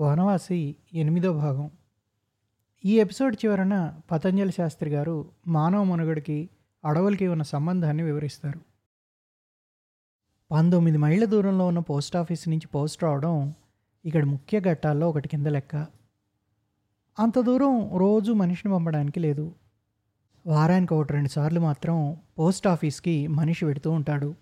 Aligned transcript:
వనవాసి 0.00 0.76
ఎనిమిదో 0.94 1.32
భాగం. 1.32 1.70
ఈ 2.84 2.98
ఎపిసోడ్ 3.00 3.36
చివరన 3.44 4.00
పతంజలి 4.10 4.52
శాస్త్రి 4.52 4.90
గారు 4.90 5.30
మానవ 5.46 5.84
మనుగడికి 5.84 6.50
అడవులకి 6.84 7.26
ఉన్న 7.26 7.42
సంబంధాన్ని 7.42 8.02
వివరిస్తారు. 8.02 8.60
పంతొమ్మిది 10.50 10.98
మైళ్ళ 10.98 11.24
దూరంలో 11.24 11.66
ఉన్న 11.66 11.78
పోస్ట్ 11.78 12.16
ఆఫీస్ 12.16 12.48
నుంచి 12.48 12.66
పోస్ట్ 12.66 13.02
రావడం 13.02 13.54
ఇక్కడ 14.04 14.24
ముఖ్య 14.24 14.60
ఘట్టాల్లో 14.60 15.08
ఒకటి 15.08 15.28
కింద 15.28 15.46
లెక్క. 15.46 15.76
అంత 17.18 17.40
దూరం 17.40 17.96
రోజు 17.96 18.32
మనిషిని 18.32 18.74
పంపడానికి 18.74 19.20
లేదు. 19.20 19.54
వారానికి 20.46 20.94
ఒకటి 20.94 21.12
రెండు 21.12 21.28
సార్లు 21.28 21.60
మాత్రం 21.60 22.16
పోస్ట్ 22.38 22.66
ఆఫీస్కి 22.66 23.26
మనిషి 23.26 23.64
పెడుతూ 23.64 23.90
ఉంటాడు. 23.90 24.34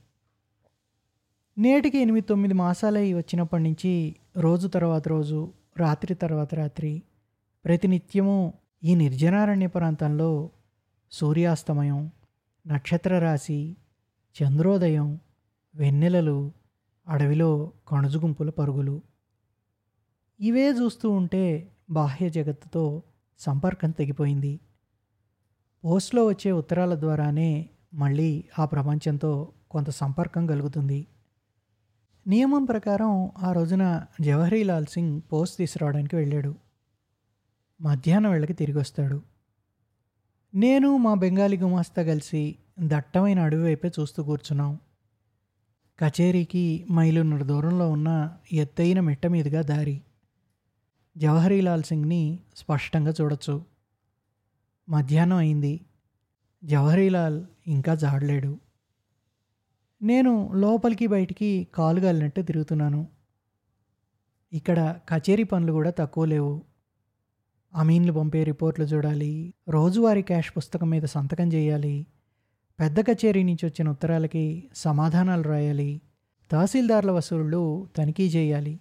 నేటికి 1.59 1.99
ఎనిమిది 1.99 2.27
తొమ్మిది 2.27 2.55
మాసాలై 2.55 3.13
వచ్చినప్పటి 3.13 3.63
నుంచి 3.63 4.17
రోజు 4.39 4.69
తర్వాత 4.69 5.09
రోజు 5.09 5.53
రాత్రి 5.77 6.15
తర్వాత 6.15 6.55
రాత్రి 6.55 7.03
ప్రతినిత్యము 7.65 8.53
ఈ 8.85 8.95
నిర్జనారణ్య 8.95 9.67
ప్రాంతంలో 9.67 10.51
సూర్యాస్తమయం 11.13 12.11
నక్షత్ర 12.67 13.19
రాశి 13.19 13.77
చంద్రోదయం 14.43 15.21
వెన్నెలలు 15.75 16.53
అడవిలో 17.09 17.73
కణుజుగుంపుల 17.89 18.51
పరుగులు. 18.51 19.03
ఇవే 20.41 20.71
చూస్తూ 20.71 21.11
ఉంటే 21.11 21.73
బాహ్య 21.91 22.31
జగత్తుతో 22.31 23.03
సంపర్కం 23.39 23.91
తెగిపోయింది. 23.91 24.61
పోస్ట్లో 25.85 26.27
వచ్చే 26.27 26.53
ఉత్తరాల 26.53 26.95
ద్వారానే 26.95 27.71
మళ్ళీ 27.95 28.45
ఆ 28.59 28.65
ప్రపంచంతో 28.65 29.53
కొంత 29.71 29.91
సంపర్కం 29.91 30.47
కలుగుతుంది 30.47 31.07
నియమం 32.29 32.65
ప్రకారం 32.65 33.33
ఆ 33.39 33.53
రోజున 33.53 34.05
జవహరీలాల్ 34.21 34.87
సింగ్ 34.87 35.21
పోస్ట్ 35.33 35.57
తీసుకురావడానికి 35.57 36.17
వెళ్ళాడు. 36.17 36.55
మధ్యాహ్నం 37.81 38.31
వెళ్ళకి 38.31 38.53
తిరిగి 38.53 38.79
వస్తాడు. 38.79 39.23
నేను 40.55 40.97
మా 40.97 41.15
బెంగాలీ 41.15 41.57
గుమాస్తా 41.57 42.03
కలిసి 42.03 42.57
దట్టమైన 42.81 43.41
అడవి 43.41 43.63
వైపే 43.63 43.89
చూస్తూ 44.01 44.25
కూర్చున్నాం. 44.25 44.79
కచేరీకి 45.99 46.87
మైలున్నర 46.93 47.43
దూరంలో 47.43 47.91
ఉన్న 47.91 48.37
ఎత్తైన 48.53 49.01
మిట్ట 49.01 49.27
మీదుగా 49.27 49.63
దారి. 49.63 50.01
జవహరీలాల్ 51.19 51.83
సింగ్ని 51.83 52.39
స్పష్టంగా 52.57 53.13
చూడొచ్చు. 53.21 53.65
మధ్యాహ్నం 54.89 55.37
అయింది. 55.37 55.81
జవహరీలాల్ 56.65 57.45
ఇంకా 57.67 57.95
జాడలేడు. 57.95 58.59
నేను 60.03 60.53
లోపలికి 60.55 61.07
బయటికి 61.07 61.69
కాలుగాలినట్టు 61.75 62.41
తిరుగుతున్నాను. 62.41 63.07
ఇక్కడ 64.53 64.97
కచేరీ 65.09 65.43
పనులు 65.43 65.73
కూడా 65.73 65.91
తక్కువ 65.91 66.25
లేవు. 66.25 66.63
అమీన్లు 67.75 68.13
పంపే 68.13 68.45
రిపోర్ట్లు 68.45 68.85
చూడాలి. 68.85 69.55
రోజువారీ 69.69 70.23
క్యాష్ 70.23 70.53
పుస్తకం 70.57 70.91
మీద 70.91 71.03
సంతకం 71.03 71.53
చేయాలి. 71.53 72.07
పెద్ద 72.81 73.01
కచేరీ 73.01 73.43
నుంచి 73.43 73.67
వచ్చిన 73.67 73.89
ఉత్తరాలకి 73.89 74.71
సమాధానాలు 74.75 75.43
రాయాలి. 75.43 76.01
తహసీల్దార్ల 76.51 77.11
వసూళ్ళు 77.11 77.89
తనిఖీ 77.97 78.27
చేయాలి. 78.27 78.81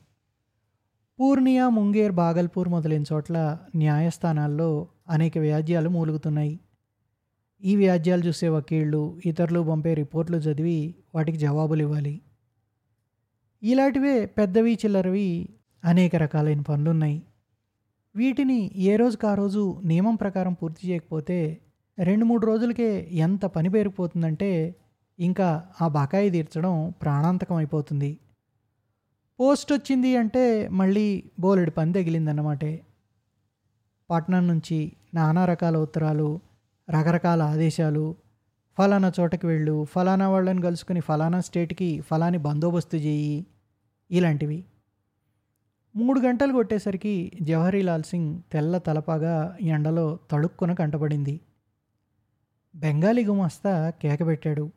పూర్ణియా 1.20 1.70
ముంగేర్ 1.70 2.12
బాగల్పూర్ 2.12 2.70
మొదలైన 2.70 3.04
చోట్ల 3.14 3.58
న్యాయస్థానాల్లో 3.76 4.88
అనేక 5.10 5.38
వ్యాజ్యాలు 5.38 5.90
మూలుగుతున్నాయి. 5.90 6.60
ఈ 7.66 7.76
వ్యాజ్యాలు 7.76 8.22
చూసే 8.28 8.50
వకీళ్ళు 8.50 9.20
ఇతరులు 9.26 9.60
పంపే 9.60 9.94
రిపోర్ట్లు 9.94 10.38
చదివి 10.38 10.96
వాటికి 11.16 11.38
జవాబులు 11.38 11.82
ఇవ్వాలి. 11.82 12.22
ఇలాంటివే 13.64 14.26
పెద్దవి 14.26 14.74
చిల్లరవి 14.74 15.50
అనేక 15.84 16.16
రకాలైన 16.16 16.62
పనులున్నాయి. 16.62 17.22
వీటిని 18.16 18.72
ఏ 18.76 18.96
రోజుకి 18.96 19.28
ఆ 19.28 19.34
రోజు 19.36 19.82
నియమం 19.86 20.16
ప్రకారం 20.16 20.54
పూర్తి 20.54 20.90
చేయకపోతే 20.90 21.58
రెండు 22.00 22.26
మూడు 22.26 22.46
రోజులకే 22.46 23.08
ఎంత 23.12 23.46
పని 23.46 23.70
పేరుకుపోతుందంటే 23.70 24.76
ఇంకా 25.20 25.70
ఆ 25.82 25.88
బకాయి 25.88 26.30
తీర్చడం 26.30 26.94
ప్రాణాంతకం 27.02 27.56
అయిపోతుంది. 27.56 28.20
పోస్ట్ 29.40 29.74
వచ్చింది 29.74 30.18
అంటే 30.18 30.68
మళ్ళీ 30.68 31.24
బోలెడు 31.40 31.72
పని 31.72 31.94
తగిలిందన్నమాటే. 31.94 32.86
పట్నం 34.10 34.48
నుంచి 34.48 34.92
నానా 35.14 35.46
రకాల 35.46 35.78
ఉత్తరాలు 35.78 36.40
రకరకాల 36.90 37.42
ఆదేశాలు. 37.42 38.16
ఫలానా 38.78 39.12
చోటకి 39.20 39.48
వెళ్ళు. 39.48 39.86
ఫలానా 39.86 40.30
వాళ్ళని 40.30 40.62
కలుసుకుని 40.62 41.00
ఫలానా 41.00 41.42
స్టేట్కి 41.42 42.02
ఫలాని 42.02 42.38
బందోబస్తు 42.38 42.96
చేయి. 42.96 43.48
ఇలాంటివి. 44.12 44.66
మూడు 45.96 46.20
గంటలు 46.20 46.52
కొట్టేసరికి 46.52 47.32
జవహరీలాల్ 47.42 48.04
సింగ్ 48.04 48.42
తెల్ల 48.52 48.78
తలపాగా 48.78 49.58
ఎండలో 49.62 50.20
తడుక్కున 50.32 50.74
కంటపడింది. 50.74 51.42
బెంగాలీ 52.76 53.26
గుమాస్తా 53.26 53.90
కేకబెట్టాడు. 53.90 54.72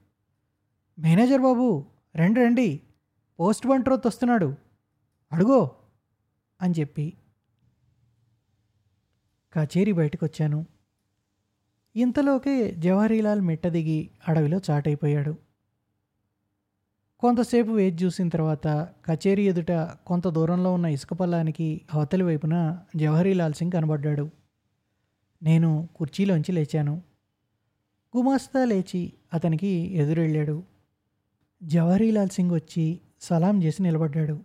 మేనేజర్ 0.98 1.40
బాబు 1.40 1.84
రండి 2.16 2.44
రండి. 2.44 2.80
పోస్ట్ 3.40 3.66
బంట్రోత్ 3.66 4.06
వస్తున్నాడు 4.06 4.54
అడుగో 5.32 5.70
అని 6.62 6.74
చెప్పి 6.80 7.12
కచేరీ 9.58 9.92
బయటకు 9.92 10.26
వచ్చాను 10.26 10.66
ఇంతలోకే 11.96 12.70
జవహరీలాల్ 12.70 13.40
మెట్టదిగి 13.40 14.10
అడవిలో 14.28 14.60
చాటైపోయాడు. 14.70 15.36
కొంతసేపు 17.20 17.70
వేచి 17.70 17.96
చూసిన 17.96 18.28
తర్వాత 18.28 18.66
కచేరీ 19.06 19.48
ఎదుట 19.48 19.72
కొంత 20.06 20.28
దూరంలో 20.28 20.74
ఉన్న 20.74 20.86
ఇసుక 20.86 21.12
పల్లానికి 21.12 21.80
అవతలి 21.94 22.22
వైపున 22.22 22.78
జవహరీలాల్ 22.96 23.54
సింగ్ 23.54 23.70
కనబడ్డాడు. 23.70 24.30
నేను 25.42 25.88
కుర్చీలోంచి 25.96 26.52
లేచాను. 26.52 27.02
గుమాస్తా 28.16 28.64
లేచి 28.64 29.12
అతనికి 29.34 29.68
ఎదురెళ్ళాడు. 29.96 30.62
జవహరీలాల్ 31.62 32.28
సింగ్ 32.28 32.50
వచ్చి 32.50 33.00
సలాం 33.20 33.62
చేసి 33.62 33.82
నిలబడ్డాడు. 33.82 34.40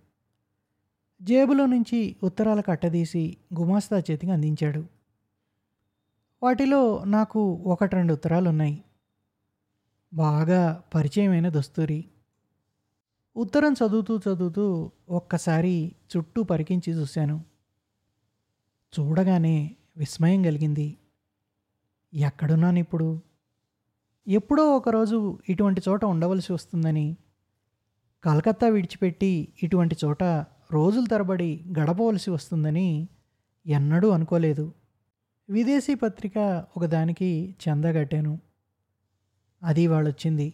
జేబులో 1.21 1.65
నుంచి 1.65 2.15
ఉత్తరాల 2.23 2.61
కట్టదీసి 2.61 3.37
గుమాస్తా 3.59 3.97
చేతికి 3.97 4.31
అందించాడు. 4.31 4.94
వాటిలో 6.45 7.03
నాకు 7.03 7.53
ఒకటి 7.53 7.95
రెండు 7.95 8.13
ఉత్తరాలు 8.13 8.49
ఉన్నాయి 8.49 8.83
బాగా 10.13 10.83
పరిచయమైన 10.95 11.49
దస్తూరి. 11.49 12.05
ఉత్తరం 13.37 13.73
చదువుతూ 13.73 14.17
చదువుతూ 14.17 14.91
ఒక్కసారి 15.09 15.95
చుట్టూ 16.17 16.43
పరికించి 16.43 16.93
చూశాను. 16.93 17.43
చూడగానే 18.99 19.75
విస్మయం 19.97 20.43
కలిగింది. 20.43 20.97
ఎక్కడున్నాను 22.13 22.79
ఇప్పుడు 22.79 23.21
ఎప్పుడో 24.27 24.75
ఒకరోజు 24.75 25.39
ఇటువంటి 25.49 25.81
చోట 25.89 26.05
ఉండవలసి 26.05 26.53
వస్తుందని. 26.53 27.17
కలకత్తా 28.23 28.67
విడిచిపెట్టి 28.67 29.53
ఇటువంటి 29.63 29.95
చోట 30.05 30.23
రోజుల 30.71 31.05
తరబడి 31.11 31.63
గడపవలసి 31.79 32.31
వస్తుందని 32.31 33.09
ఎన్నడూ 33.67 34.09
అనుకోలేదు. 34.09 34.73
విదేశీ 35.49 35.95
పత్రిక 35.95 36.67
ఒకదానికి 36.77 37.55
చందగట్టాను 37.63 38.39
అది 39.63 39.87
వాళ్ళొచ్చింది. 39.87 40.53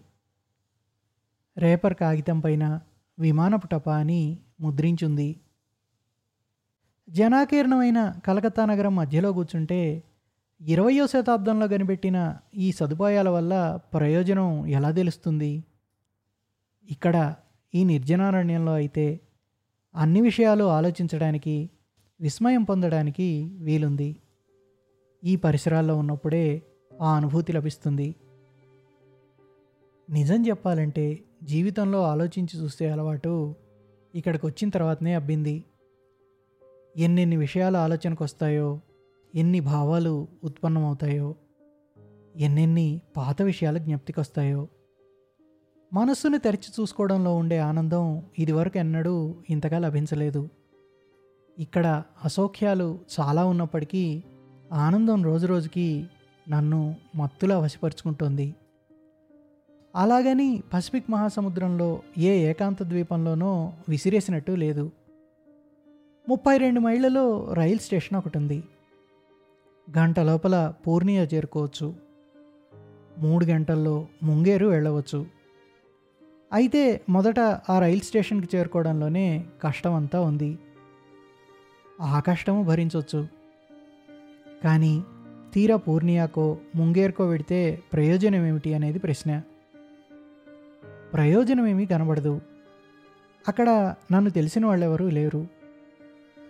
రేపర్ 1.57 1.93
కాగితం 1.93 2.39
పైన 2.39 2.79
విమానపు 3.19 3.67
టపా 3.67 3.97
అని 3.97 4.39
ముద్రించుంది. 4.61 5.35
జనాకీర్ణమైన 7.09 8.13
కలకత్తా 8.25 8.65
నగరం 8.65 8.95
మధ్యలో 8.95 9.33
కూర్చుంటే 9.33 10.03
ఇరవయో 10.61 11.07
శతాబ్దంలో 11.07 11.67
కనిపెట్టిన 11.67 12.37
ఈ 12.55 12.71
సదుపాయాల 12.71 13.29
వల్ల 13.29 13.79
ప్రయోజనం 13.93 14.67
ఎలా 14.67 14.91
తెలుస్తుంది? 14.91 15.63
ఇక్కడ 16.89 17.35
ఈ 17.73 17.83
నిర్జనారణ్యంలో 17.83 18.73
అయితే 18.73 19.19
అన్ని 19.95 20.21
విషయాలు 20.21 20.63
ఆలోచించడానికి 20.63 21.69
విస్మయం 22.21 22.63
పొందడానికి 22.63 23.51
వీలుంది. 23.59 24.15
ఈ 25.23 25.35
పరిసరాల్లో 25.35 25.95
ఉన్నప్పుడే 25.95 26.61
ఆ 27.01 27.15
అనుభూతి 27.15 27.53
లభిస్తుంది. 27.53 28.15
నిజం 30.09 30.47
చెప్పాలంటే 30.47 31.19
జీవితంలో 31.43 32.03
ఆలోచించి 32.03 32.59
చూసే 32.59 32.89
అలవాటు 32.89 33.55
ఇక్కడికి 34.15 34.45
వచ్చిన 34.45 34.69
తర్వాతనే 34.69 35.13
అబ్బింది. 35.13 35.63
ఎన్నెన్ని 36.97 37.37
విషయాలు 37.37 37.77
ఆలోచనకు 37.77 38.23
వస్తాయో 38.23 38.79
ఎన్ని 39.35 39.59
భావాలు 39.59 40.27
ఉత్పన్నమవుతాయో 40.43 41.35
ఎన్నెన్ని 42.35 43.01
పాత 43.17 43.41
విషయాలు 43.41 43.77
జ్ఞప్తికొస్తాయో. 43.77 44.67
మనస్సును 45.93 46.37
తెరిచి 46.37 46.81
చూసుకోవడంలో 46.81 47.35
ఉండే 47.35 47.57
ఆనందం 47.57 48.23
ఇదివరకు 48.39 48.77
ఎన్నడూ 48.77 49.35
ఇంతగా 49.49 49.79
లభించలేదు. 49.79 50.49
ఇక్కడ 51.59 52.03
అసౌఖ్యాలు 52.25 52.99
చాలా 53.19 53.45
ఉన్నప్పటికీ 53.45 54.23
ఆనందం 54.73 55.23
రోజురోజుకి 55.23 56.05
నన్ను 56.49 56.95
మత్తులా 57.15 57.59
వశపరుచుకుంటోంది. 57.59 58.55
అలాగని 59.95 60.63
పసిఫిక్ 60.73 61.11
మహాసముద్రంలో 61.11 62.01
ఏ 62.17 62.49
ఏకాంత 62.49 62.83
ద్వీపంలోనో 62.83 63.73
విసిరేసినట్టు 63.89 64.51
లేదు. 64.51 64.91
ముప్పై 66.29 66.57
రెండు 66.57 66.79
మైళ్ళలో 66.79 67.53
రైల్ 67.53 67.79
స్టేషన్ 67.79 68.17
ఒకటి 68.17 68.37
ఉంది 68.37 68.63
గంట 69.97 70.19
లోపల 70.19 70.73
పూర్ణియా 70.87 71.23
చేరుకోవచ్చు. 71.23 71.95
మూడు 73.17 73.45
గంటల్లో 73.45 74.07
ముంగేరు 74.23 74.67
వెళ్ళవచ్చు. 74.67 75.25
అయితే 76.53 77.01
మొదట 77.09 77.39
ఆ 77.39 77.79
రైల్ 77.79 78.01
స్టేషన్కి 78.01 78.57
చేరుకోవడంలోనే 78.57 79.45
కష్టం 79.63 79.93
అంతా 79.93 80.21
ఉంది. 80.21 80.59
ఆ 82.01 82.19
కష్టము 82.19 82.63
భరించవచ్చు 82.63 83.40
కానీ 84.63 85.03
తీరా 85.53 85.75
పూర్ణియాకో 85.75 86.57
ముంగేర్కో 86.75 87.27
వెడితే 87.27 87.83
ప్రయోజనం 87.93 88.47
ఏమిటి 88.47 88.73
అనేది 88.73 88.99
ప్రశ్న. 88.99 89.41
ప్రయోజనమేమీ 91.13 91.85
కనబడదు. 91.85 92.41
అక్కడ 93.47 93.95
నన్ను 94.11 94.29
తెలిసిన 94.29 94.65
వాళ్ళెవరూ 94.65 95.09
లేరు. 95.09 95.47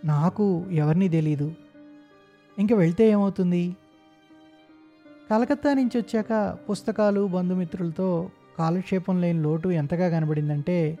నాకు 0.04 0.64
ఎవరిని 0.70 1.08
తెలీదు. 1.08 1.54
ఇంక 2.58 2.72
వెళ్తే 2.72 3.10
ఏమవుతుంది? 3.10 3.76
కలకత్తా 5.30 5.74
నుంచి 5.74 5.98
వచ్చాక 5.98 6.58
పుస్తకాలు 6.70 7.26
బంధుమిత్రులతో 7.26 8.30
కాలక్షేపం 8.58 9.20
లేని 9.20 9.42
లోటు 9.42 9.68
ఎంతగా 9.68 10.08
కనబడిందంటే 10.08 10.98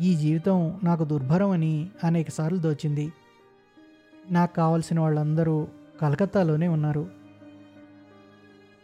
ఈ 0.00 0.16
జీవితం 0.16 0.80
నాకు 0.84 1.04
దుర్భరం 1.04 1.50
అని 1.50 1.88
అనేకసార్లు 2.04 2.58
దోచింది. 2.58 3.12
నాకు 4.30 4.54
కావలసిన 4.54 5.00
వాళ్ళందరూ 5.00 5.68
కలకత్తాలోనే 6.00 6.68
ఉన్నారు. 6.68 7.10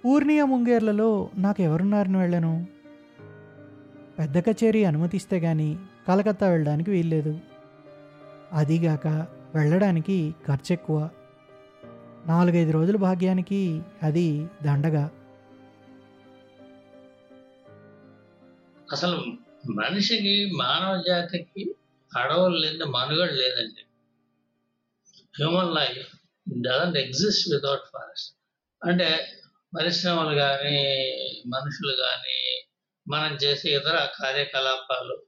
పూర్ణియా 0.04 0.44
ముంగేర్లలో 0.44 1.30
నాకు 1.36 1.62
ఎవరున్నారని 1.62 2.18
వెళ్ళను. 2.18 2.66
పెద్ద 4.18 4.38
కచేరీ 4.38 4.84
అనుమతిస్తే 4.84 5.38
గాని 5.38 5.78
కలకత్తా 6.08 6.48
వెళ్ళడానికి 6.48 6.90
వీల్లేదు. 6.90 7.40
అదిగాక 8.52 9.06
వెళ్ళడానికి 9.54 10.34
ఖర్చు 10.48 10.72
ఎక్కువ 10.72 11.10
నాలుగైదు 12.26 12.70
రోజుల 12.70 12.96
భాగ్యానికి 12.96 13.82
అది 14.02 14.48
దండగా. 14.64 15.10
అసలు 18.92 19.16
మనిషికి 19.70 20.50
మానవ 20.56 21.02
జాతికి 21.06 21.74
అడవులు 22.16 22.56
లేదు 22.56 22.84
మనుగడ 22.84 23.30
లేదండి 23.30 23.86
human 25.38 25.74
life 25.74 26.15
doesn't 26.62 26.98
exist 26.98 27.54
without 27.54 27.82
forest 27.92 28.36
అంటే 28.88 29.32
పరిశ్రమలు 29.78 30.36
కానీ 30.36 30.78
మనుషులు 31.46 31.96
కానీ 31.96 32.66
మనం 33.08 33.34
చేసే 33.34 33.70
ఇతర 33.70 34.08
కార్యకలాపాలు 34.20 35.26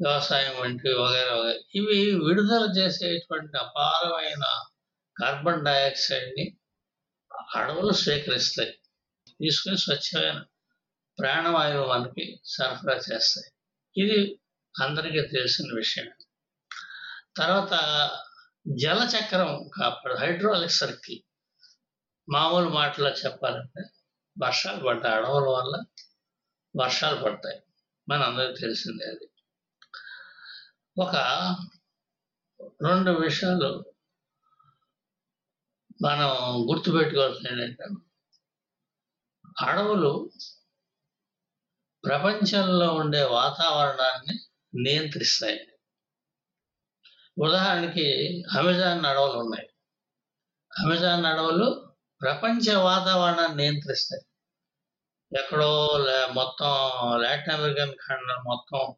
వ్యవసాయం 0.00 0.60
వంటివి 0.60 0.94
వగైరా 0.94 1.34
వగైరా 1.34 1.60
ఇవి 1.74 2.14
విడుదల 2.24 2.72
చేసేటువంటి 2.78 3.58
అపారమైన 3.58 4.62
కార్బన్ 5.20 5.64
డైఆక్సైడ్ని 5.64 6.56
అడవులు 7.56 7.92
స్వీకరిస్తాయి. 7.92 8.78
తీసుకుని 9.40 9.78
స్వచ్ఛమైన 9.78 10.44
ప్రాణవాయువు 11.20 11.86
మనకి 11.86 12.40
సరఫరా 12.44 12.94
చేస్తాయి. 12.94 13.52
ఇది 14.02 14.40
అందరికీ 14.82 15.20
తెలిసిన 15.20 15.66
విషయం. 15.76 16.06
తర్వాత 17.36 17.72
జలచక్రం 18.74 19.70
కాపాడు 19.78 20.14
హైడ్రాలిక్ 20.14 20.72
సర్కిల్. 20.72 21.20
మామూలు 22.32 22.68
మాటలో 22.68 23.10
చెప్పాలంటే 23.10 23.82
వర్షాలు 24.44 24.84
పడ్డాయి. 24.84 25.16
అడవుల 25.16 25.48
వల్ల 25.48 25.84
వర్షాలు 26.82 27.22
పడతాయి 27.22 27.62
మన 28.08 28.22
అందరికి 28.22 28.60
తెలిసిందే 28.60 29.04
అది. 29.04 29.30
ఒక 30.98 31.16
రెండు 32.64 33.10
విషయాలు 33.10 33.92
మనం 36.02 36.28
గుర్తుపెట్టుకోవాల్సింది 36.68 37.62
ఏంటంటే 37.62 38.02
అడవులు 39.66 40.30
ప్రపంచంలో 42.04 42.94
ఉండే 42.94 43.22
వాతావరణాన్ని 43.22 44.38
నియంత్రిస్తాయి. 44.82 45.75
ఉదాహరణకి 47.38 48.44
అమెజాన్ 48.58 49.04
అడవులు 49.04 49.38
ఉన్నాయి. 49.38 49.68
అమెజాన్ 50.84 51.24
అడవులు 51.26 51.90
ప్రపంచ 52.22 52.74
వాతావరణాన్ని 52.74 53.56
నియంత్రిస్తాయి. 53.56 54.22
ఎక్కడో 55.40 55.98
మొత్తం 56.32 56.68
లాటిన్ 57.22 57.54
అమెరికన్ 57.54 57.94
ఖండం 58.08 58.44
మొత్తం 58.44 58.94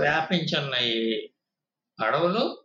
వ్యాపించున్న 0.00 0.74
ఈ 0.74 1.28
అడవులు 2.06 2.64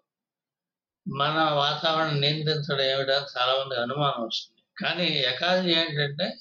మన 1.07 1.49
వాతావరణం 1.51 2.21
నియంత్రించడం 2.21 2.81
ఏమిటో 2.81 3.13
చాలా 3.13 3.63
మంది 3.63 3.81
అనుమానం 3.81 4.25
వస్తుంది. 4.25 4.61
కానీ 4.81 5.05
ఎకాలజీ 5.05 5.69
ఏంటంటే 5.69 6.33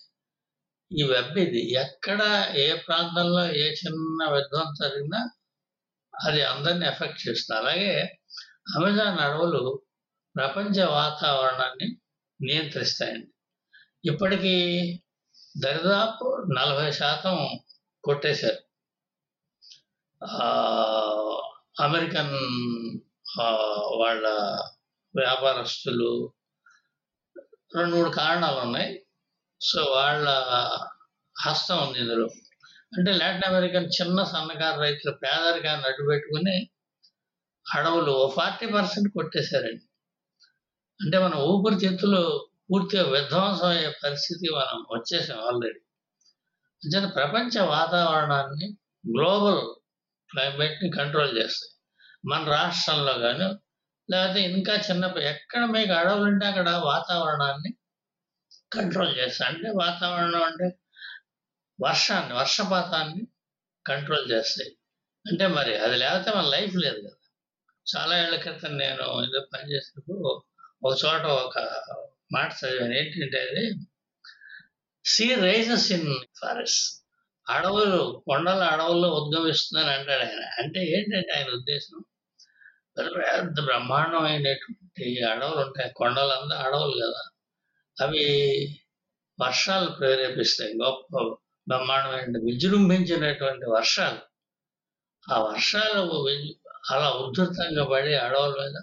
ఈ 0.93 1.02
వెబ్ 1.02 1.38
ఇది. 1.38 1.73
ఎక్కడ 1.73 2.20
ఏ 2.56 2.75
ప్రాంతంలో 2.75 3.46
ఏ 3.46 3.73
చిన్న 3.73 4.31
విధ్వంసం 4.31 4.88
జరిగినా 4.88 5.31
అది 6.29 6.43
అందరిని 6.43 6.87
ఎఫెక్ట్ 6.87 7.29
చేస్తుంది. 7.29 7.61
అలాగే 7.61 8.18
అమెజాన్ 8.76 9.19
అడవులు 9.19 9.82
ప్రపంచ 10.37 10.85
వాతావరణాన్ని 10.85 11.97
నియంత్రిస్తాయండి. 12.43 13.29
ఇప్పటికీ 14.12 14.55
దరిదాపు 15.59 16.47
నలభై 16.59 16.93
శాతం 16.93 17.61
కొట్టేశారు. 18.05 18.61
అమెరికన్ 21.82 22.35
వాళ్ళ 23.99 24.29
వ్యాపారస్తులు 25.17 26.32
రెండు 27.76 27.94
మూడు 27.94 28.11
కారణాలు 28.11 28.61
ఉన్నాయి. 28.61 29.06
సో 29.61 29.82
వాళ్ళ 29.82 30.29
హస్తం 31.41 31.79
ఉంది 31.88 31.99
ఇందులో. 31.99 32.26
అంటే 32.99 33.12
లాటిన్ 33.12 33.44
అమెరికన్ 33.44 33.91
చిన్న 34.03 34.23
సన్నకారు 34.23 34.81
రైతుల 34.81 35.11
పేదరికాన్ని 35.15 35.87
అడ్డుపెట్టుకుని 35.87 36.70
అడవులు 37.76 38.12
ఓ 38.12 38.31
ఫార్టీ 38.31 38.67
పర్సెంట్ 38.67 39.12
కొట్టేశారండి. 39.12 39.85
అంటే 41.00 41.19
మన 41.19 41.35
ఊపిరి 41.35 41.76
చేతులు 41.76 42.49
పూర్తిగా 42.70 43.03
విధ్వంసం 43.03 43.67
అయ్యే 43.67 43.91
పరిస్థితి 44.05 44.55
మనం 44.55 44.85
వచ్చేసాం 44.97 45.38
ఆల్రెడీ 45.41 45.81
అంటే 46.82 47.12
ప్రపంచ 47.15 47.61
వాతావరణాన్ని 47.61 48.67
గ్లోబల్ 49.17 49.62
క్లైమేట్ని 50.31 50.91
కంట్రోల్ 50.91 51.38
చేస్తాయి. 51.38 51.73
మన 52.32 52.50
రాష్ట్రంలో 52.50 53.15
కానీ 53.19 53.49
లేకపోతే 54.11 54.41
ఇంకా 54.43 54.75
చిన్న 54.75 55.05
ఎక్కడ 55.19 55.65
మీకు 55.65 55.93
అడవులు 55.93 56.25
ఉంటే 56.25 56.47
అక్కడ 56.47 56.70
వాతావరణాన్ని 56.70 57.77
కంట్రోల్ 58.72 59.19
చేస్తాయి. 59.19 59.55
అంటే 59.55 59.70
వాతావరణం 59.70 60.43
అంటే 60.43 60.79
వర్షాన్ని 61.87 62.34
వర్షపాతాన్ని 62.34 63.27
కంట్రోల్ 63.87 64.31
చేస్తాయి. 64.31 64.70
అంటే 65.27 65.46
మరి 65.46 65.79
అది 65.79 65.96
లేకపోతే 65.96 66.39
మన 66.39 66.44
లైఫ్ 66.48 66.77
లేదు 66.77 67.01
కదా. 67.01 67.18
చాలా 67.96 68.22
ఏళ్ళ 68.22 68.36
క్రితం 68.36 68.78
నేను 68.78 69.22
ఏదో 69.22 69.46
పనిచేసినప్పుడు 69.54 70.42
ఒక 70.84 70.96
చోట 71.06 71.22
ఒక 71.22 71.58
మాట 72.32 72.52
చదివాను. 72.52 72.94
ఏంటంటే 72.94 73.38
అది 73.38 73.74
సీ 75.04 75.34
రైజెస్ 75.34 75.92
ఇన్ 75.92 76.14
ఫారెస్ట్. 76.40 77.04
అడవులు 77.48 78.22
కొండల 78.26 78.62
అడవుల్లో 78.62 79.08
ఉద్గమిస్తుందని 79.08 79.90
అంటాడు 79.90 80.22
ఆయన. 80.24 80.44
అంటే 80.58 80.84
ఏంటంటే 80.84 81.32
ఆయన 81.32 81.46
ఉద్దేశం 81.46 82.04
పెద్ద 82.98 83.10
పెద్ద 83.16 83.60
బ్రహ్మాండమైనటువంటి 83.60 85.22
అడవులు 85.22 85.60
ఉంటాయి. 85.60 85.92
కొండలంతా 85.92 86.56
అడవులు 86.56 87.06
కదా. 87.06 87.30
అవి 88.06 88.24
వర్షాలు 89.40 89.90
ప్రేరేపిస్తాయి. 89.90 90.74
గొప్ప 90.84 91.18
బ్రహ్మాండమైన 91.68 92.38
విజృంభించినటువంటి 92.44 93.66
వర్షాలు. 93.70 94.18
ఆ 95.32 95.42
వర్షాలు 95.42 96.28
అలా 96.90 97.10
ఉధృతంగా 97.10 97.84
పడి 97.84 98.14
అడవుల 98.14 98.54
మీద 98.60 98.76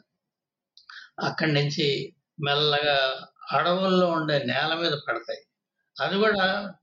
అక్కడి 1.27 1.53
నుంచి 1.53 2.15
మెల్లగా 2.45 3.25
అడవుల్లో 3.51 4.07
ఉండే 4.07 4.43
నేల 4.43 4.73
మీద 4.73 4.91
పడతాయి. 5.07 5.41
అది 6.01 6.15
కూడా 6.17 6.73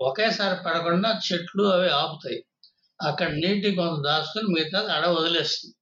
ఒకేసారి 0.00 0.64
పడకుండా 0.66 1.20
చెట్లు 1.32 1.62
అవి 1.64 1.90
ఆపుతాయి. 1.90 2.44
అక్కడ 3.08 3.28
నీటి 3.28 3.74
కొంత 3.74 4.04
దాచుకుని 4.04 4.44
మిగతా 4.44 4.94
అడవి 4.94 5.14
వదిలేస్తుంది. 5.14 5.76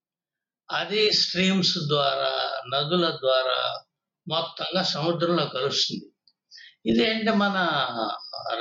అది 0.71 1.13
స్ట్రీమ్స్ 1.13 1.79
ద్వారా 1.89 2.33
నదుల 2.75 3.11
ద్వారా 3.11 3.85
మొత్తంగా 4.29 4.83
సముద్రంలో 4.83 5.47
కలుస్తుంది. 5.47 6.07
ఇదేంటి 6.87 7.33
మన 7.33 7.57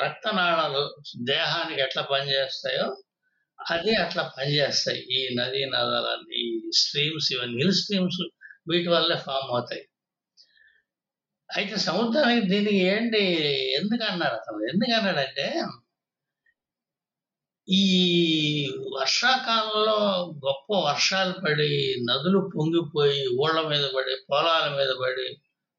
రక్తనాళాలు 0.04 0.96
దేహానికి 1.24 1.82
ఎట్లా 1.82 2.04
పనిచేస్తాయో 2.04 2.88
అది 3.68 3.92
అట్లా 3.96 4.24
పనిచేస్తాయి. 4.38 5.02
ఈ 5.18 5.22
నదీ 5.36 5.62
నదాలన్నీ 5.66 6.40
ఈ 6.44 6.50
స్ట్రీమ్స్ 6.82 7.30
ఇవన్నీ 7.34 7.58
హిల్ 7.62 7.78
స్ట్రీమ్స్ 7.82 8.22
వీటి 8.70 8.90
వల్లే 8.90 9.18
ఫామ్ 9.26 9.50
అవుతాయి. 9.52 9.84
అయితే 11.50 11.76
సముద్రానికి 11.80 12.42
దీనికి 12.48 12.80
ఏంటి 12.88 13.22
ఎందుకు 13.80 14.04
అన్నారు 14.04 14.36
అతను? 14.36 14.60
ఎందుకు 14.72 14.94
అన్నాడంటే 14.94 15.46
ఈ 17.68 17.84
వర్షాకాలంలో 18.98 19.96
గొప్ప 20.46 20.68
వర్షాలు 20.88 21.34
పడి 21.44 21.70
నదులు 22.10 22.40
పొంగిపోయి 22.54 23.22
ఊళ్ళ 23.40 23.58
మీద 23.72 23.86
పడి 23.96 24.14
పొలాల 24.30 24.66
మీద 24.78 24.92
పడి 25.02 25.28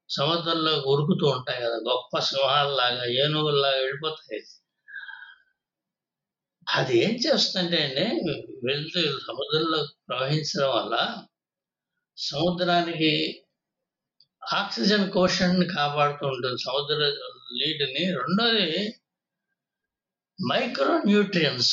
సముద్రంలో 0.09 0.73
ఉరుకుతూ 0.91 1.25
ఉంటాయి 1.27 1.59
కదా 1.61 1.77
గొప్ప 1.89 2.19
సింహాలలాగా 2.27 3.05
ఏనుగుల్లాగా 3.23 3.79
వెళ్ళిపోతాయి. 3.81 4.41
అది 6.77 6.93
ఏం 7.05 7.13
చేస్తుందంటే 7.15 7.77
అండి 7.83 8.33
వెళ్తూ 8.63 9.01
సముద్రంలో 9.19 9.79
ప్రవహించడం 10.07 10.69
వల్ల 10.69 10.95
సముద్రానికి 12.17 13.11
ఆక్సిజన్ 14.53 15.11
కోషన్ 15.11 15.69
కాపాడుతూ 15.75 16.27
ఉంటుంది. 16.27 16.57
సముద్ర 16.61 16.97
నీటిని 17.51 18.03
రెండోది 18.19 18.69
మైక్రో 20.39 20.97
న్యూట్రియన్స్ 20.97 21.71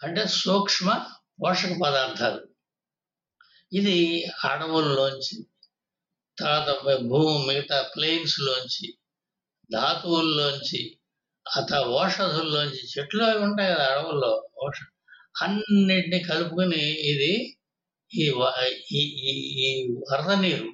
అంటే 0.00 0.26
సూక్ష్మ 0.26 0.88
పోషక 1.44 1.72
పదార్థాలు. 1.82 2.42
ఇది 3.72 3.96
అడవుల్లోంచి 4.44 5.36
తర్వాత 6.38 6.68
భూమి 7.02 7.46
మిగతా 7.46 7.78
ప్లేన్స్ 7.96 8.40
లోంచి 8.40 8.86
ధాతువుల్లోంచి 9.70 10.80
అత 11.46 11.70
ఓషధుల్లోంచి 11.94 12.82
చెట్లు 12.92 13.24
అవి 13.24 13.40
ఉంటాయి 13.42 13.70
కదా 13.72 13.86
అడవుల్లో 13.90 14.32
ఓష 14.62 14.78
అన్నిటిని 15.42 16.18
కలుపుకొని 16.24 16.82
ఇది 17.04 17.32
ఈ 18.10 18.24
ఈ 18.92 19.00
ఈ- 19.28 19.46
ఈ 19.60 19.68
వరద 20.10 20.30
నీరు 20.40 20.68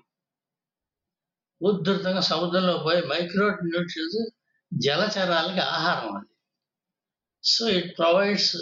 ఉధృతంగా 1.61 2.21
సముద్రంలో 2.23 2.79
పోయి 2.79 3.03
మైక్రో 3.07 3.47
న్యూట్రియన్స్ 3.65 4.19
జలచరాలకి 4.73 5.61
ఆహారం 5.69 6.11
అది. 6.17 6.29
So 7.45 7.69
it 7.71 7.99
provides 7.99 8.53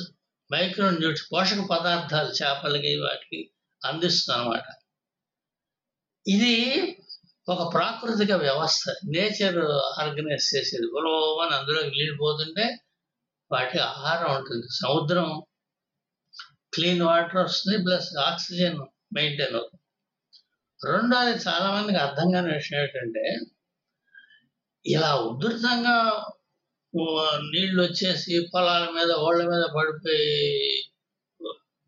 micro 0.50 0.90
nutri 0.90 1.24
పోషక 1.32 1.60
పదార్థాలు 1.70 2.30
చేపలకి 2.38 2.92
వాటికి 3.00 3.40
అందిస్తుంది 3.82 4.38
అనమాట 4.38 4.66
ఇది 6.26 6.54
ఒక 7.48 7.74
ప్రాకృతిక 7.74 8.32
వ్యవస్థ 8.32 8.94
నేచర్ 9.08 9.58
ఆర్గనైజ్ 10.00 10.46
చేసేది. 10.56 10.86
అని 11.42 11.54
అందులోకి 11.54 11.88
నీళ్ళు 11.88 12.16
పోతుంటే 12.20 12.78
వాటికి 13.52 13.78
ఆహారం 13.78 14.30
ఉంటుంది. 14.36 14.66
సముద్రం 14.72 15.42
క్లీన్ 16.74 17.02
వాటర్ 17.02 17.36
వస్తుంది 17.36 17.84
ప్లస్ 17.84 18.08
ఆక్సిజన్ 18.18 18.78
మెయింటైన్ 19.14 19.54
అవుతుంది. 19.54 19.82
రెండోది 20.80 21.30
చాలా 21.48 21.68
మందికి 21.72 21.98
అర్థం 21.98 22.32
కాని 22.32 22.54
విషయం 22.54 22.80
ఏంటంటే 22.80 23.24
ఇలా 24.86 25.14
ఉధృతంగా 25.16 26.24
నీళ్ళు 27.52 27.82
వచ్చేసి 27.82 28.48
పొలాల 28.54 28.90
మీద 28.90 29.10
ఓళ్ళ 29.12 29.42
మీద 29.44 29.64
పడిపోయి 29.76 30.84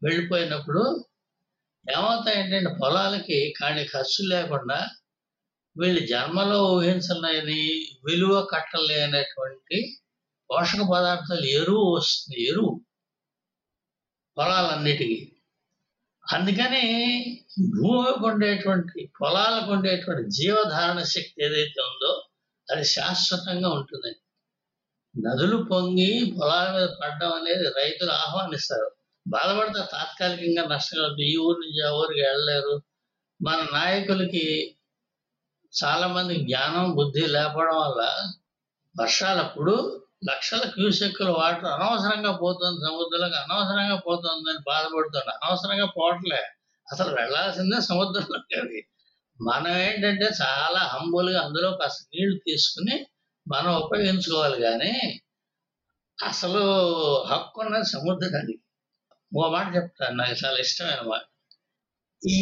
వెళ్ళిపోయినప్పుడు 0.02 1.06
ఏమవుతాయంటే 1.86 2.58
పొలాలకి 2.82 3.54
కానీ 3.60 3.84
ఖర్చు 3.84 4.22
లేకుండా 4.28 4.78
వీళ్ళు 5.78 6.06
జన్మలో 6.06 6.64
ఊహించలేని 6.64 7.86
విలువ 8.04 8.48
కట్టలేనటువంటి 8.54 9.96
పోషక 10.50 10.78
పదార్థాలు 10.92 11.46
ఎరువు 11.46 11.96
వస్తుంది 11.96 12.48
ఎరువు 12.48 12.80
పొలాలన్నిటికీ. 14.38 15.32
అందుకని 16.32 16.82
భూమికి 17.76 18.26
ఉండేటువంటి 18.26 19.12
పొలాలకు 19.20 19.72
ఉండేటువంటి 19.72 20.30
జీవధారణ 20.30 21.02
శక్తి 21.02 21.44
ఏదైతే 21.44 21.82
ఉందో 21.82 22.24
అది 22.72 22.84
శాశ్వతంగా 22.84 23.68
ఉంటుంది. 23.68 24.16
నదులు 25.28 25.56
పొంగి 25.56 26.32
పొలాల 26.40 26.78
మీద 26.78 26.88
పడడం 26.88 27.32
అనేది 27.32 27.64
రైతులు 27.64 28.10
ఆహ్వానిస్తారు. 28.10 28.90
బాధపడితే 29.28 29.84
తాత్కాలికంగా 29.92 30.68
నష్టం 30.68 30.98
కలుగుతుంది. 30.98 31.32
ఈ 31.32 31.36
ఊరు 31.36 31.58
నుంచి 31.58 31.88
ఆ 31.88 31.90
ఊరికి 31.90 32.20
వెళ్ళలేరు. 32.20 32.82
మన 33.42 33.66
నాయకులకి 33.72 34.76
చాలా 35.72 36.06
మంది 36.06 36.34
జ్ఞానం 36.44 36.86
బుద్ధి 36.92 37.24
లేకపోవడం 37.26 37.76
వల్ల 37.76 38.02
వర్షాలప్పుడు 38.94 39.74
లక్షల 40.28 40.62
క్యూసెక్కుల 40.68 41.30
వాటర్ 41.30 41.68
అనవసరంగా 41.72 42.32
పోతుంది 42.36 42.78
సముద్రంలోకి 42.86 43.36
అనవసరంగా 43.36 43.96
పోతుందని 44.06 44.62
బాధపడుతుంది 44.66 45.30
అనవసరంగా 45.36 45.86
పోవట్లే. 45.98 46.40
అసలు 46.88 47.10
వెళ్ళాల్సిందే 47.14 47.78
సముద్రంలోకి 47.80 48.56
అవి 48.60 48.80
మనం 49.40 49.72
ఏంటంటే 49.78 50.28
చాలా 50.42 50.80
హంబుల్గా 50.94 51.40
అందులో 51.40 51.70
కాస్త 51.72 52.00
నీళ్ళు 52.14 52.36
తీసుకుని 52.46 52.96
మనం 53.46 53.70
ఉపయోగించుకోవాలి 53.74 54.58
కానీ 54.62 54.92
అసలు 56.18 56.62
హక్కు 57.30 57.60
ఉన్నది 57.60 57.88
సముద్రానికి 57.88 58.56
ఓ 59.32 59.44
మాట 59.50 59.66
చెప్తాను. 59.76 60.16
నాకు 60.16 60.36
చాలా 60.44 60.58
ఇష్టమైన 60.58 61.02
మాట. 61.08 61.24
ఈ 62.22 62.38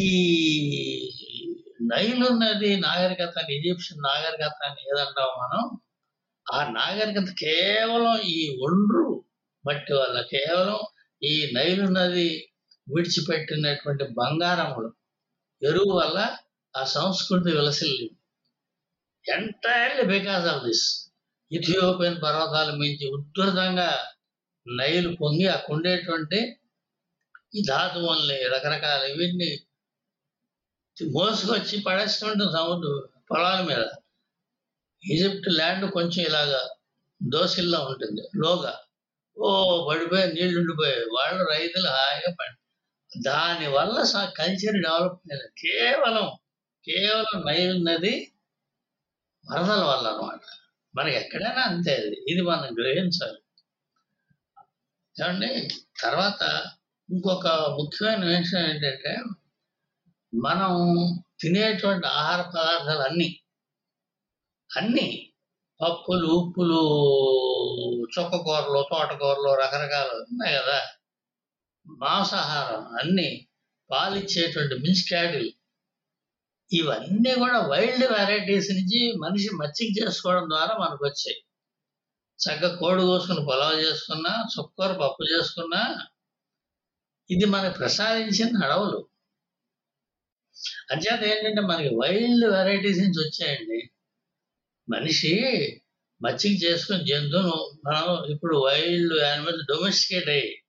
నైలు 1.81 2.27
నది 2.33 2.75
నాగరికత 2.75 3.37
అని 3.37 3.55
ఈజిప్షియన్ 3.55 4.03
నాగరికత 4.03 4.57
అని 4.65 4.81
ఏదంటాం 4.81 5.25
మనం? 5.25 5.79
ఆ 6.53 6.71
నాగరికత 6.71 7.31
కేవలం 7.31 8.19
ఈ 8.19 8.57
ఒండ్రు 8.61 9.23
మట్టి 9.67 9.93
వల్ల 9.93 10.21
కేవలం 10.21 10.79
ఈ 11.23 11.51
నైలు 11.55 11.83
నది 11.83 12.49
విడిచిపెట్టినటువంటి 12.95 14.03
బంగారములు 14.03 14.93
ఎరువు 15.61 15.93
వల్ల 15.93 16.37
ఆ 16.77 16.83
సంస్కృతి 16.83 17.51
విలసిల్లింది. 17.51 18.17
Entirely 19.25 20.19
because 20.19 20.45
of 20.45 20.63
this 20.65 20.85
Ethiopian 21.51 22.21
పర్వతాలు 22.21 22.71
మించి 22.71 23.11
ఉధృతంగా 23.11 23.89
నైలు 24.67 25.15
పొంగి 25.21 25.47
అక్కడ 25.47 25.73
ఉండేటువంటి 25.75 26.59
ఈ 27.55 27.61
ధాతువుల్ని 27.61 28.43
రకరకాల 28.43 29.01
ఇవన్నీ 29.03 29.66
మోసుకొచ్చి 31.05 31.81
పడేస్తుంటుంది 31.81 32.53
సముద్రం 32.53 33.23
పొలాల 33.31 33.61
మీద. 33.61 33.85
ఈజిప్ట్ 35.11 35.49
ల్యాండ్ 35.49 35.91
కొంచెం 35.91 36.25
ఇలాగా 36.25 36.69
దోసిల్లా 37.23 37.79
ఉంటుంది 37.79 38.21
లోగా. 38.35 38.79
ఓ 39.37 39.47
పడిపోయి 39.89 40.33
నీళ్ళు 40.33 40.59
ఉండిపోయాయి. 40.59 40.99
వాళ్ళు 40.99 41.43
రైతులు 41.49 41.87
హాయిగా 41.87 42.35
పడి 42.39 42.55
దాని 43.21 43.67
వల్ల 43.67 44.03
కల్చర్ 44.37 44.81
డెవలప్ 44.81 45.21
కేవలం 45.57 46.31
కేవలం 46.85 47.45
నైల్ 47.47 47.85
నది 47.85 48.31
వరదల 49.51 49.83
వల్ల 49.83 50.07
అనమాట 50.07 50.39
మనకి 50.95 51.15
ఎక్కడైనా 51.15 51.61
అంతే 51.61 51.95
అది. 51.95 52.31
ఇది 52.31 52.41
మనం 52.41 52.75
గ్రహించాలి 52.77 53.39
ఏమండి? 55.23 55.67
తర్వాత 56.01 56.65
ఇంకొక 57.09 57.47
ముఖ్యమైన 57.47 58.37
విషయం 58.37 58.61
ఏంటంటే 58.61 59.15
మనం 60.43 60.71
తినేటువంటి 61.41 62.07
ఆహార 62.07 62.41
పదార్థాలు 62.41 62.99
అన్నీ 62.99 63.39
అన్నీ 64.77 65.33
పప్పులు 65.81 66.27
ఉప్పులు 66.27 66.81
చుక్కకూరలు 68.05 68.85
తోటకూరలు 68.89 69.49
రకరకాలు 69.53 70.13
ఉన్నాయి 70.19 70.55
కదా. 70.57 70.79
మాంసాహారం 71.85 72.81
అన్నీ 72.95 73.47
పాలిచ్చేటువంటి 73.91 74.75
మిల్క్ 74.75 75.07
క్యాటిల్ 75.07 75.49
ఇవన్నీ 76.71 77.35
కూడా 77.35 77.59
వైల్డ్ 77.59 78.05
వెరైటీస్ 78.11 78.69
నుంచి 78.71 79.11
మనిషి 79.17 79.49
మచ్చిక 79.55 79.89
చేసుకోవడం 79.97 80.49
ద్వారా 80.49 80.73
మనకు 80.77 81.05
వచ్చాయి 81.05 81.37
చక్కగా 82.39 82.75
కోడి 82.75 83.01
కోసుకుని 83.01 83.45
పొలవ 83.45 83.71
చేసుకున్నా 83.79 84.45
చుక్కూర 84.53 84.93
పప్పు 84.93 85.23
చేసుకున్నా 85.33 85.81
ఇది 87.29 87.45
మనకు 87.45 87.77
ప్రసాదించిన 87.77 88.63
అడవులు. 88.63 88.99
అంచేత 90.91 91.37
ఏంటంటే 91.37 91.61
మనకి 91.61 91.95
వైల్డ్ 91.95 92.45
వెరైటీస్ 92.45 92.99
నుంచి 92.99 93.27
వచ్చాయండి. 93.27 93.89
మనిషి 94.89 95.33
మచ్చిక 96.21 96.63
చేసుకుని 96.63 97.05
జంతువును 97.05 97.79
మనం 97.85 98.31
ఇప్పుడు 98.31 98.55
వైల్డ్ 98.55 99.13
యానిమల్స్ 99.19 99.65
డొమెస్టికేట్ 99.65 100.29
అయ్యి 100.29 100.63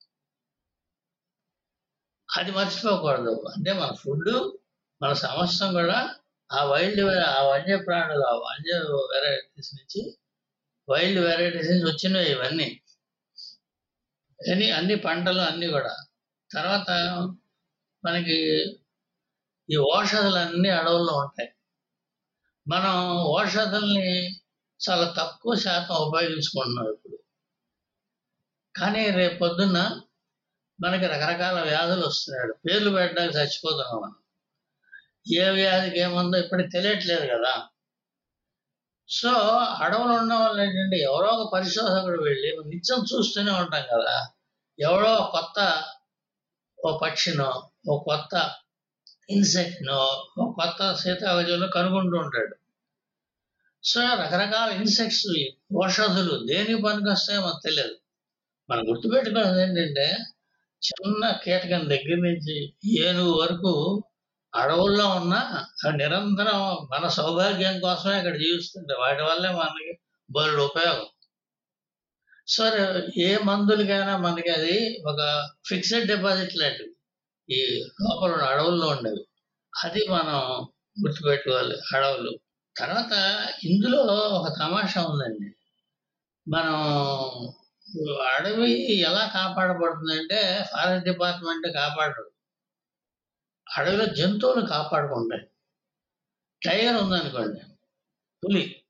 అది 2.37 2.51
మర్చిపోకూడదు. 2.51 3.45
అంటే 3.57 3.73
మన 3.73 3.95
ఫుడ్ 3.95 4.59
మన 5.03 5.13
సమస్తం 5.13 5.73
కూడా 5.73 6.15
ఆ 6.53 6.65
వైల్డ్ 6.65 7.01
ఆ 7.01 7.43
వన్య 7.43 7.77
ప్రాణులు 7.77 8.23
ఆ 8.23 8.33
వన్య 8.33 8.73
వెరైటీస్ 9.15 9.75
నుంచి 9.75 10.17
వైల్డ్ 10.89 11.21
వెరైటీస్ 11.21 11.71
నుంచి 11.71 11.85
వచ్చినవి 11.85 12.31
ఇవన్నీ. 12.31 12.81
అన్ని 14.53 14.71
అన్ని 14.71 14.97
పంటలు 14.97 15.41
అన్నీ 15.41 15.67
కూడా. 15.67 15.97
తర్వాత 16.55 16.91
మనకి 18.05 18.39
ఈ 19.71 19.77
ఔషధాలు 19.77 20.37
అన్ని 20.37 20.71
అడవుల్లో 20.71 21.17
ఉంటాయి. 21.17 21.51
మనం 22.69 23.19
ఔషధాలని 23.43 24.29
చాలా 24.91 25.15
తక్కువ 25.19 25.55
శాతం 25.55 25.95
ఉపయోగించుకుంటున్నాం 25.95 26.93
ఇప్పుడు. 26.93 27.19
కానీ 28.77 29.11
రేపు 29.11 29.39
పొద్దున్న 29.39 30.01
మనకి 30.81 31.07
రకరకాల 31.07 31.61
వ్యాధులు 31.63 32.07
వస్తున్నాడు 32.07 32.53
పేర్లు 32.53 32.91
పెట్టడానికి 32.91 33.39
చచ్చిపోతున్నాం 33.39 34.01
మనం. 34.03 34.17
ఏ 35.37 35.51
వ్యాధికి 35.51 36.01
ఏముందో 36.01 36.39
ఇప్పటికి 36.39 36.69
తెలియట్లేదు 36.69 37.27
కదా. 37.27 37.63
సో 39.09 39.31
అడవులు 39.59 40.13
ఉన్న 40.13 40.35
వాళ్ళు 40.35 40.63
ఏంటంటే 40.63 40.97
ఎవరో 40.97 41.29
ఒక 41.29 41.53
పరిశోధకుడు 41.53 42.23
వెళ్ళి 42.23 42.57
నిత్యం 42.67 43.05
చూస్తూనే 43.15 43.51
ఉంటాం 43.51 43.83
కదా. 43.83 44.27
ఎవరో 44.79 45.29
కొత్త 45.33 45.85
ఓ 46.87 46.99
పక్షినో 46.99 47.71
ఓ 47.89 48.03
కొత్త 48.03 48.55
ఇన్సెక్ట్ను 49.31 49.99
కొత్త 50.39 50.95
సీతావజంలో 50.95 51.67
కనుగొంటూ 51.67 52.17
ఉంటాడు. 52.19 52.57
సో 53.85 54.01
రకరకాల 54.01 54.71
ఇన్సెక్ట్స్ 54.71 55.27
ఔషధులు 55.85 56.47
దేనికి 56.47 56.83
పనికొస్తాయో 56.83 57.41
మనకు 57.43 57.61
తెలియదు. 57.65 57.97
మనం 58.71 58.83
గుర్తుపెట్టుకున్నది 58.89 59.63
ఏంటంటే 59.63 60.07
చిన్న 60.83 61.31
కీటకం 61.45 61.83
దగ్గర 61.89 62.17
నుంచి 62.17 62.75
ఏనుగు 63.01 63.33
వరకు 63.43 64.03
అడవుల్లో 64.55 65.07
ఉన్న 65.09 65.35
అవి 65.85 65.97
నిరంతరం 65.97 66.61
మన 66.93 67.09
సౌభాగ్యం 67.09 67.81
కోసమే 67.81 68.15
అక్కడ 68.15 68.37
జీవిస్తుంటాయి 68.39 69.01
వాటి 69.01 69.23
వల్లే 69.23 69.51
మనకి 69.51 69.99
బరుడు 70.31 70.63
ఉపయోగం. 70.63 71.07
సో 72.49 72.65
ఏ 73.19 73.39
మందులకైనా 73.45 74.17
మనకి 74.17 74.51
అది 74.51 75.03
ఒక 75.07 75.21
ఫిక్స్డ్ 75.69 76.07
డిపాజిట్ 76.07 76.57
లాంటివి 76.57 76.93
ఈ 77.51 77.85
లోపల 78.03 78.33
అడవుల్లో 78.33 78.87
ఉండేవి. 78.89 79.25
అది 79.85 80.09
మనం 80.09 80.37
గుర్తుపెట్టుకోవాలి 81.05 81.77
అడవులు. 81.97 82.39
తర్వాత 82.77 83.13
ఇందులో 83.65 84.03
ఒక 84.13 84.59
తమాషా 84.59 85.07
ఉందండి. 85.07 85.55
మనం 86.51 86.75
అడవి 88.23 88.99
ఎలా 89.01 89.31
కాపాడబడుతుందంటే 89.35 90.65
ఫారెస్ట్ 90.73 91.09
డిపార్ట్మెంట్ 91.09 91.75
కాపాడరు 91.75 92.31
అడవిలో 93.79 94.07
జంతువులు 94.07 94.67
కాపాడుకుంటాయి. 94.67 95.51
టైగర్ 96.67 97.03
ఉందనుకోండి 97.03 97.61
పులి. 98.45 98.83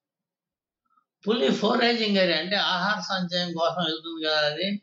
పులి 1.28 1.50
ఫోరేజింగ్ 1.52 2.16
ఏరియా 2.16 2.38
అంటే 2.38 2.56
ఆహార 2.56 3.00
సంచయం 3.00 3.52
కోసం 3.52 3.84
వెళ్తుంది 3.84 4.26
కదా 4.26 4.46
అది. 4.46 4.82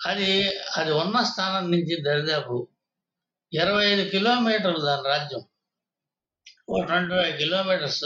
అది 0.00 0.58
అది 0.76 0.90
ఉన్న 0.92 1.22
స్థానం 1.22 1.70
నుంచి 1.72 2.02
దరిదాపు 2.02 2.68
ఇరవై 3.52 3.84
ఐదు 3.84 4.10
కిలోమీటర్లు 4.10 4.80
దాని 4.80 5.02
రాజ్యం. 5.08 5.42
ఓ 6.70 6.84
ట్వంటీ 6.84 7.14
ఫైవ్ 7.14 7.38
కిలోమీటర్స్ 7.38 8.04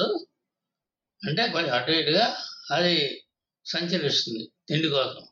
అంటే 1.22 1.48
కొంచెం 1.48 1.74
అటు 1.74 1.90
ఇటుగా 1.90 2.36
అది 2.72 3.24
సంచరిస్తుంది 3.66 4.44
తిండి 4.68 4.88
కోసం. 4.88 5.22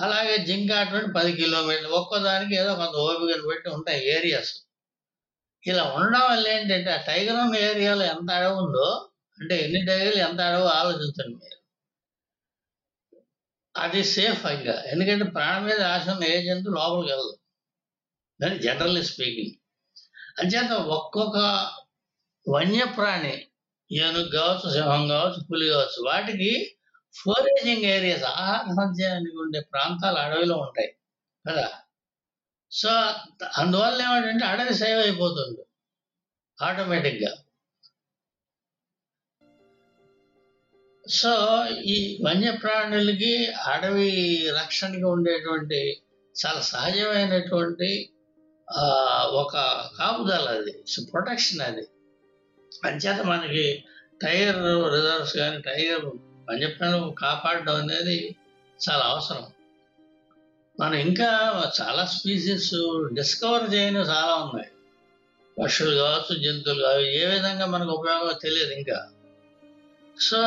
అలాగే 0.00 0.38
జింక 0.38 0.72
అటువంటి 0.72 1.12
పది 1.12 1.32
కిలోమీటర్లు 1.32 1.88
ఒక్కో 1.88 2.18
దానికి 2.18 2.54
ఏదో 2.54 2.74
కొంత 2.74 2.96
ఓపికను 2.96 3.48
పెట్టి 3.48 3.70
ఉంటాయి 3.70 4.08
ఏరియాస్. 4.08 4.52
ఇలా 5.66 5.84
ఉండడం 5.84 6.20
వల్ల 6.20 6.48
ఏంటంటే 6.48 6.92
ఆ 6.92 6.96
టైగర్ 6.96 7.36
ఉన్న 7.36 7.56
ఏరియాలో 7.56 8.04
ఎంత 8.04 8.30
అడవి 8.30 8.54
ఉందో 8.54 9.10
అంటే 9.38 9.56
ఎన్ని 9.64 9.86
టైగర్లు 9.86 10.20
ఎంత 10.20 10.40
అడవు 10.40 10.64
ఆలోచించండి 10.64 11.34
మీరు. 11.34 11.59
అది 13.76 14.04
సేఫ్ 14.04 14.46
ఇంకా. 14.46 14.82
ఎందుకంటే 14.86 15.24
ప్రాణం 15.24 15.64
మీద 15.64 15.80
ఆశ 15.80 16.08
ఉన్న 16.08 16.24
ఏ 16.24 16.42
జంతువు 16.42 16.74
లోపలికి 16.74 17.12
వెళ్ళదు. 17.12 17.38
దాని 18.42 18.58
జనరల్లీ 18.58 19.02
స్పీకింగ్ 19.02 19.56
అంచేత 20.38 20.72
ఒక్కొక్క 20.72 21.36
వన్యప్రాణి 22.50 23.46
ఏనుగు 23.92 24.28
కావచ్చు 24.28 24.72
సింహం 24.72 25.08
కావచ్చు 25.08 25.46
పులి 25.50 25.68
కావచ్చు 25.68 26.08
వాటికి 26.08 26.76
ఫోరేజింగ్ 27.14 27.84
ఏరియాస్ 27.84 28.24
ఆహార 28.24 28.56
సంచయానికి 28.56 29.36
ఉండే 29.36 29.60
ప్రాంతాలు 29.60 30.18
అడవిలో 30.18 30.56
ఉంటాయి. 30.56 30.96
కదా? 31.48 31.70
సో 32.70 32.88
అందువల్ల 33.58 34.02
ఏమంటే 34.02 34.44
అడవి 34.44 34.74
సేవ్ 34.74 35.00
అయిపోతుంది. 35.00 35.60
ఆటోమేటిక్గా 36.64 37.36
సో 41.10 41.64
ఈ 41.66 42.18
వన్యప్రాణులకి 42.26 43.46
అడవి 43.46 44.10
రక్షణకి 44.60 45.04
ఉండేటువంటి 45.04 46.00
చాలా 46.40 46.60
సహజమైనటువంటి 46.60 48.08
ఒక 49.42 49.54
కాపుదల 49.98 50.48
అది 50.48 50.72
ప్రొటెక్షన్ 51.10 51.60
అది. 51.60 51.84
అంచేత 52.84 53.20
మనకి 53.24 53.84
టైర్ 54.22 54.56
రిజర్వ్స్ 54.94 55.36
కానీ 55.36 55.58
టైర్ 55.60 56.04
వన్యప్రాణులు 56.50 57.10
కాపాడడం 57.10 57.74
అనేది 57.74 58.36
చాలా 58.80 59.04
అవసరం. 59.04 59.46
మనం 60.80 60.94
ఇంకా 60.94 61.30
చాలా 61.80 62.04
స్పీసీస్ 62.04 62.74
డిస్కవర్ 63.14 63.74
చేయని 63.74 63.98
చాలా 63.98 64.34
ఉన్నాయి. 64.34 64.70
పక్షులు 65.62 65.94
కావచ్చు 65.96 66.42
జంతువులు 66.42 66.86
అవి 66.86 67.22
ఏ 67.22 67.26
విధంగా 67.26 67.66
మనకు 67.66 67.90
ఉపయోగం 67.90 68.38
తెలియదు 68.42 68.72
ఇంకా. 68.72 69.08
సో 70.20 70.38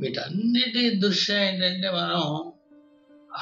వీటన్నిటి 0.00 0.90
దృష్ట్యా 0.90 1.38
ఏంటంటే 1.44 1.90
మనం 1.90 2.52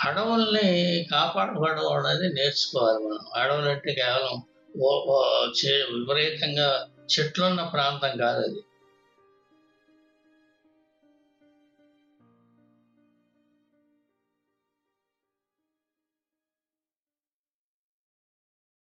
అడవుల్ని 0.04 0.68
కాపాడుకోవడం 1.12 1.92
అనేది 1.92 2.34
నేర్చుకోవాలి 2.34 2.98
మనం. 2.98 3.18
అడవులు 3.36 3.68
అంటే 3.68 3.92
కేవలం 3.92 4.34
ఓ 4.82 4.88
చే- 5.58 5.94
విపరీతంగా 5.94 6.68
చెట్లున్న 7.12 7.62
ప్రాంతం 7.62 8.18
కాదు 8.18 8.38
అది 8.38 8.60